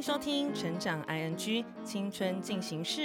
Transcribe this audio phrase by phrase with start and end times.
[0.00, 3.00] 收听《成长 ING 青春进行式》，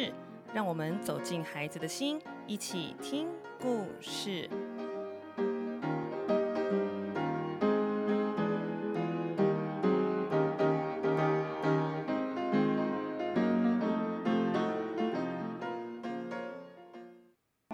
[0.53, 3.27] 让我们走进孩子的心，一起听
[3.59, 4.49] 故事。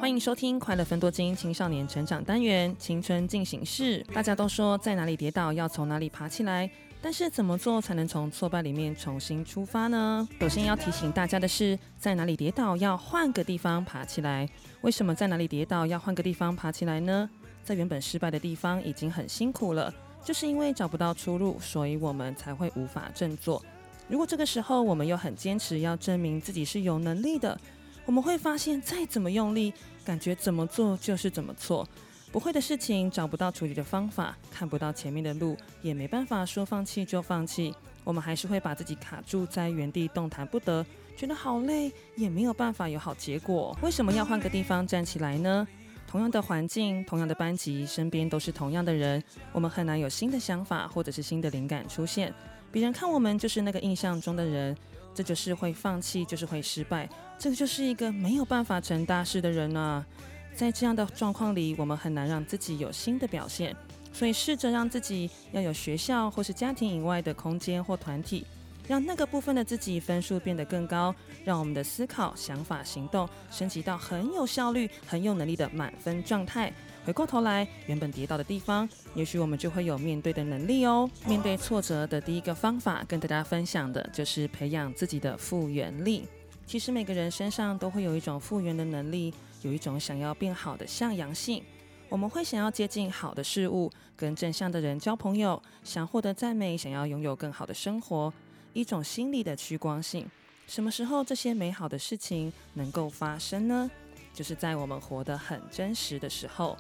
[0.02, 4.04] 欢迎收听《快乐分多金青少年成长单元青春进行式》。
[4.12, 6.68] 大家都说，在哪里跌倒，要从哪里爬起来。
[7.04, 10.28] 但是怎么做才能从挫败里面重新出发呢？
[10.40, 14.50] 首先要提醒大家的是，在哪里跌倒要换个地方爬起来。
[14.82, 17.30] 为什么在哪里跌倒要换个地方爬起来呢？
[17.64, 19.94] 在原本失败的地方已经很辛苦了，
[20.26, 23.64] 就是因为找不到出路，所以我们才会无法振作。
[24.08, 27.56] 如果这个时候我们又很坚持要证明自己是有能力的，
[28.06, 29.74] 我们会发现再怎么用力，
[30.04, 31.88] 感觉怎么做就是怎么错。
[32.32, 37.74] 不会的事情，找不到处理的方法，看不到前面的路，也没办法说放弃就放弃。
[38.04, 43.78] 我们还是会把自己卡住在原地，动弹不得，觉得好累，也没有办法有好结果。
[43.82, 45.68] 为什么要换个地方站起来呢？
[46.08, 52.34] 同样的环境，同样的班级，身边都是同样的人，我们很难有新的想法或者是新的灵感出现。
[52.72, 54.76] 别人看我们就是那个印象中的人，
[55.14, 60.06] 这就是会放弃，就是会失败，这个就是一个没有办法成大事的人啊。
[60.54, 63.76] 在这样的状况里，我们很难让自己有新的表现，
[64.12, 68.46] 所以试着让自己要有学校或是家庭以外的空间或团体，
[68.88, 76.72] 让那个部分的自己分数变得更高，让我们的思考、想法、行动升级到很有效率、很有能力的满分状态。
[77.04, 81.10] 回过头来，原本跌倒的地方，也许我们就会有面对的能力哦。
[81.26, 86.28] 面对挫折的第一个方法，跟大家分享的就是培养自己的复原力。
[86.68, 91.64] 其实每个人身上都会有一种复原的能力，有一种想要变好的向阳性。
[92.08, 98.32] 我们会想要接近好的事物，跟正向的人交朋友，想获得赞美，想要拥有更好的生活，
[98.74, 100.30] 一种心理的趋光性。
[100.68, 103.90] 什么时候这些美好的事情能够发生呢？
[104.34, 106.78] 就是在我们活得很真实的时候。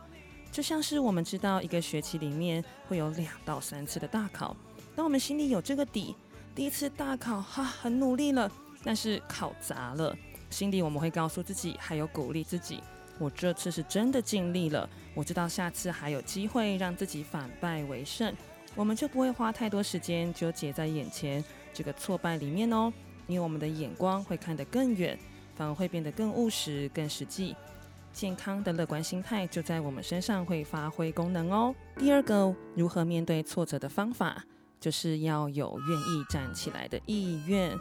[0.51, 4.55] 就像是我们知道一个学期里面会有两到三次的大考，
[4.95, 6.15] 当我们心里有这个底，
[6.53, 8.51] 第一次大考哈很努力了。
[8.83, 10.17] 但是考砸了，
[10.49, 12.81] 心里我们会告诉自己，还有鼓励自己，
[13.19, 14.89] 我这次是真的尽力了。
[15.13, 18.35] 我知道下次还有机会让自己反败为胜，
[18.73, 22.91] 我们就不会花太多时间纠结在眼前这个挫败里面哦，
[23.27, 25.15] 因为我们的眼光会看得更远，
[25.55, 27.55] 反而会变得更务实、更实际。
[28.13, 31.73] 健康的乐观心态就在我们身上会发挥功能哦。
[31.97, 34.43] 第二个，如何面对挫折的方法，
[34.79, 37.77] 就是要有愿意站起来的意愿。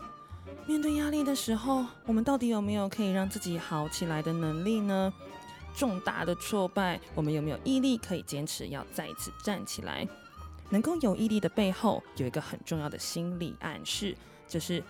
[0.66, 5.12] 面对压力的时候，我们到底有没有可以让自己好起来的能力呢？
[5.76, 10.06] 重大的挫败，我们有没有毅力可以坚持要再次站起来？
[10.68, 14.16] 能够有毅力的背后，有一个很重要的心理暗示，
[14.48, 14.82] 就是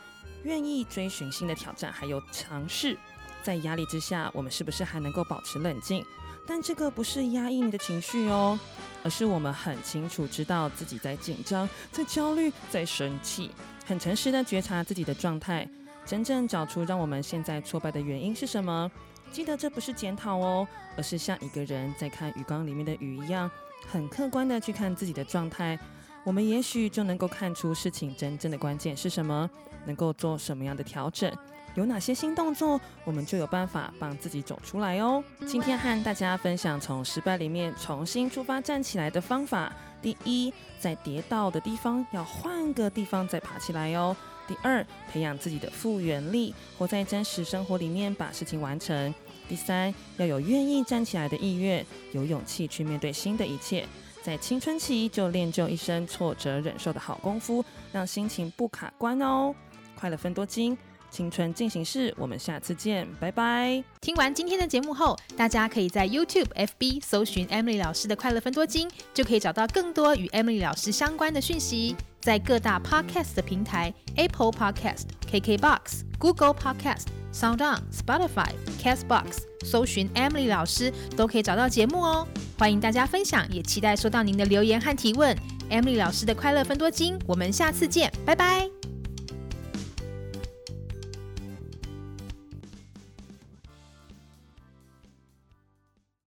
[0.42, 2.96] 愿意追寻新的挑战，还有尝试。
[3.42, 6.04] 在压力之下，我们是不是还能够保持冷静？
[6.46, 8.58] 但这个不是压抑你的情绪哦，
[9.04, 13.50] 而是我们很清楚知道自己在紧张、在焦虑、在生气。
[13.86, 15.68] 很诚实的觉察自己的状态，
[16.04, 18.90] 真正找出让我们现在挫败的原因是什么。
[19.30, 23.48] 记得这不是检讨哦，而是像一个人在看鱼缸里面的鱼一样，
[23.88, 25.78] 很客观的去看自己的状态。
[26.24, 29.48] 我们也许就能够看出事情真正的关键是什么，
[29.86, 31.32] 能够做什么样的调整。
[31.74, 35.22] 有哪些新动作，我们就有办法帮自己走出来哦。
[35.46, 39.72] 今天和大家分享从失败里面重新出发站起来的方法。
[40.02, 44.16] 第一，在跌倒的地方要换个地方再爬起来哦。
[44.48, 49.14] 第二，培养自己的复原力，活在真实生活里面把事情完成。
[49.48, 53.86] 第三，要有愿意站起来的意愿，有勇气去面对新的一切。
[54.22, 59.54] 在青春期就练就一身挫折忍受的好功夫，让心情不卡关哦。
[59.94, 60.76] 快乐分多金。
[61.10, 63.82] 青春进行式，我们下次见，拜拜。
[64.00, 71.96] 听完今天的节目后，大家可以在 YouTube、FB 搜寻 Emily 老师的快乐分多金，就可以找到更多与 Emily 老师相关的讯息。
[72.20, 82.28] 在各大 Podcast 的平台，Apple Podcast、KKBox、Google Podcast、SoundOn、Spotify、Castbox，搜寻 Emily 老师都可以找到节目哦。
[82.58, 85.34] 欢迎大家分享，也期待收到您的留言和提问。
[85.70, 88.79] Emily 老师的快乐分多金，我们下次见，拜拜。